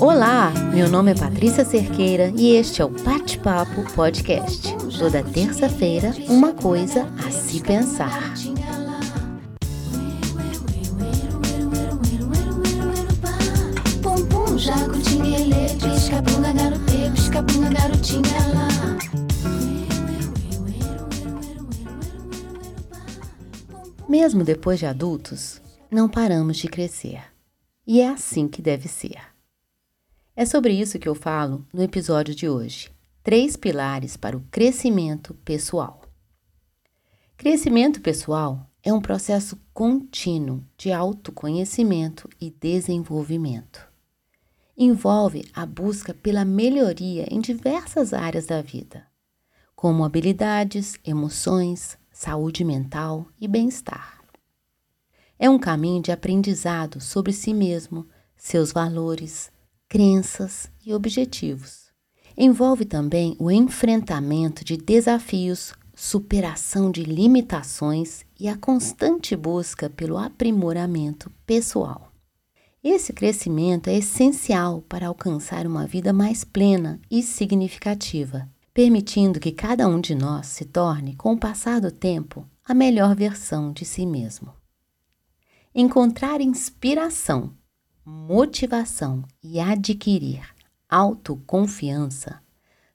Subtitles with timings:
[0.00, 4.74] Olá, meu nome é Patrícia Cerqueira e este é o Bate-Papo Podcast.
[4.98, 8.32] Toda terça-feira, uma coisa a se pensar.
[14.56, 15.38] Jacutinha,
[16.52, 18.39] garote, pisca punga garotinha
[24.10, 27.22] Mesmo depois de adultos, não paramos de crescer.
[27.86, 29.20] E é assim que deve ser.
[30.34, 32.90] É sobre isso que eu falo no episódio de hoje.
[33.22, 36.00] Três pilares para o crescimento pessoal.
[37.36, 43.86] Crescimento pessoal é um processo contínuo de autoconhecimento e desenvolvimento.
[44.76, 49.06] Envolve a busca pela melhoria em diversas áreas da vida,
[49.76, 54.20] como habilidades, emoções, saúde mental e bem-estar.
[55.38, 59.50] É um caminho de aprendizado sobre si mesmo, seus valores,
[59.88, 61.90] crenças e objetivos.
[62.36, 71.32] Envolve também o enfrentamento de desafios, superação de limitações e a constante busca pelo aprimoramento
[71.46, 72.12] pessoal.
[72.84, 79.88] Esse crescimento é essencial para alcançar uma vida mais plena e significativa permitindo que cada
[79.88, 84.06] um de nós se torne, com o passar do tempo, a melhor versão de si
[84.06, 84.54] mesmo.
[85.74, 87.52] Encontrar inspiração,
[88.04, 90.42] motivação e adquirir
[90.88, 92.40] autoconfiança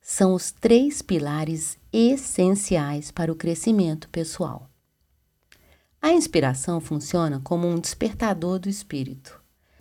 [0.00, 4.68] são os três pilares essenciais para o crescimento pessoal.
[6.02, 9.40] A inspiração funciona como um despertador do espírito.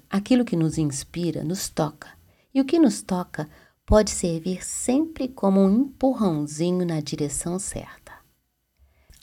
[0.09, 2.07] Aquilo que nos inspira nos toca,
[2.53, 3.49] e o que nos toca
[3.85, 8.13] pode servir sempre como um empurrãozinho na direção certa.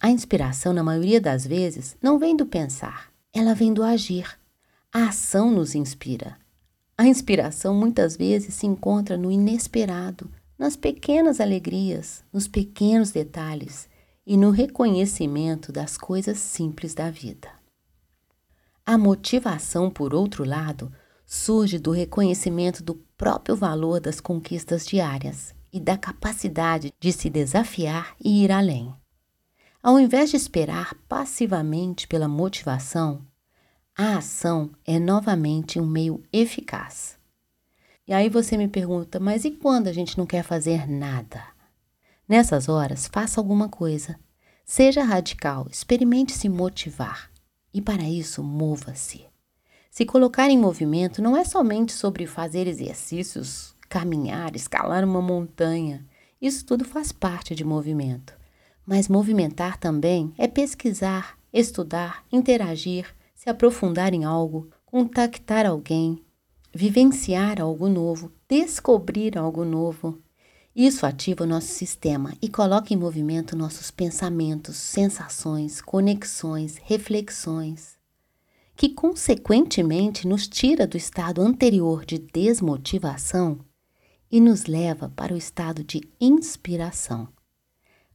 [0.01, 4.39] A inspiração, na maioria das vezes, não vem do pensar, ela vem do agir.
[4.93, 6.37] A ação nos inspira.
[6.97, 13.89] A inspiração muitas vezes se encontra no inesperado, nas pequenas alegrias, nos pequenos detalhes
[14.27, 17.49] e no reconhecimento das coisas simples da vida.
[18.85, 20.93] A motivação, por outro lado,
[21.25, 28.15] surge do reconhecimento do próprio valor das conquistas diárias e da capacidade de se desafiar
[28.19, 28.95] e ir além.
[29.83, 33.21] Ao invés de esperar passivamente pela motivação,
[33.95, 37.19] a ação é novamente um meio eficaz.
[38.09, 41.45] E aí você me pergunta, mas e quando a gente não quer fazer nada?
[42.27, 44.19] Nessas horas, faça alguma coisa.
[44.65, 47.31] Seja radical, experimente se motivar.
[47.71, 49.30] E para isso, mova-se.
[49.91, 56.07] Se colocar em movimento não é somente sobre fazer exercícios, caminhar, escalar uma montanha.
[56.41, 58.33] Isso tudo faz parte de movimento.
[58.87, 66.25] Mas movimentar também é pesquisar, estudar, interagir, se aprofundar em algo, contactar alguém,
[66.73, 70.23] vivenciar algo novo, descobrir algo novo.
[70.75, 78.00] Isso ativa o nosso sistema e coloca em movimento nossos pensamentos, sensações, conexões, reflexões
[78.81, 83.61] que consequentemente nos tira do estado anterior de desmotivação
[84.33, 87.29] e nos leva para o estado de inspiração.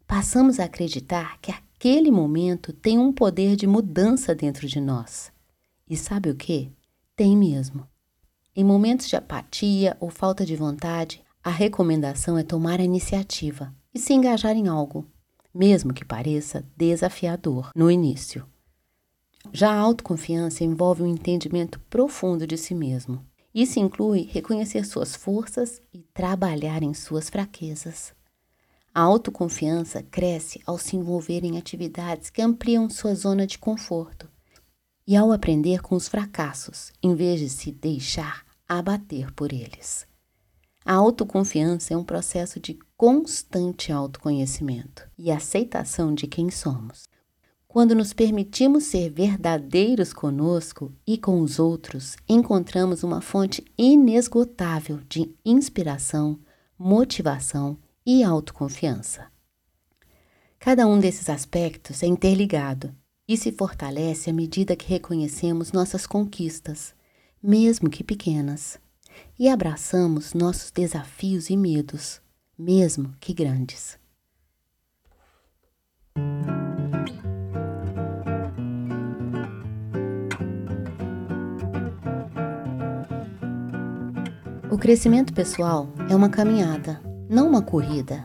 [0.07, 5.31] Passamos a acreditar que aquele momento tem um poder de mudança dentro de nós.
[5.87, 6.71] E sabe o que?
[7.15, 7.87] Tem mesmo.
[8.55, 13.99] Em momentos de apatia ou falta de vontade, a recomendação é tomar a iniciativa e
[13.99, 15.05] se engajar em algo,
[15.53, 18.47] mesmo que pareça desafiador no início.
[19.51, 23.25] Já a autoconfiança envolve um entendimento profundo de si mesmo.
[23.53, 28.13] Isso inclui reconhecer suas forças e trabalhar em suas fraquezas.
[28.93, 34.29] A autoconfiança cresce ao se envolver em atividades que ampliam sua zona de conforto
[35.07, 40.07] e ao aprender com os fracassos, em vez de se deixar abater por eles.
[40.83, 47.03] A autoconfiança é um processo de constante autoconhecimento e aceitação de quem somos.
[47.75, 55.35] Quando nos permitimos ser verdadeiros conosco e com os outros, encontramos uma fonte inesgotável de
[55.43, 56.39] inspiração,
[56.79, 59.27] motivação e autoconfiança.
[60.57, 62.95] Cada um desses aspectos é interligado
[63.27, 66.95] e se fortalece à medida que reconhecemos nossas conquistas,
[67.43, 68.79] mesmo que pequenas,
[69.37, 72.21] e abraçamos nossos desafios e medos,
[72.57, 74.04] mesmo que grandes.
[84.75, 86.99] O crescimento pessoal é uma caminhada,
[87.29, 88.21] não uma corrida.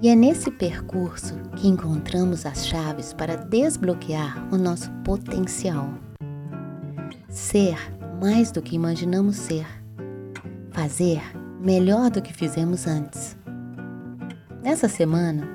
[0.00, 5.90] E é nesse percurso que encontramos as chaves para desbloquear o nosso potencial.
[7.28, 7.76] Ser
[8.18, 9.66] mais do que imaginamos ser.
[10.70, 11.20] Fazer
[11.60, 13.36] melhor do que fizemos antes.
[14.62, 15.46] Nessa semana,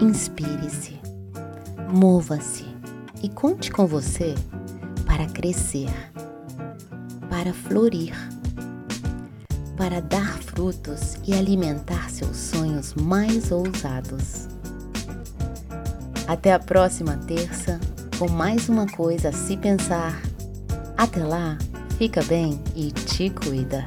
[0.00, 0.98] inspire-se,
[1.94, 2.66] mova-se
[3.22, 4.34] e conte com você
[5.06, 5.90] para crescer,
[7.30, 8.16] para florir,
[9.78, 14.48] para dar frutos e alimentar seus sonhos mais ousados.
[16.26, 17.80] Até a próxima terça
[18.18, 20.20] com mais uma coisa a se pensar.
[20.96, 21.56] Até lá,
[21.96, 23.84] fica bem e te cuida.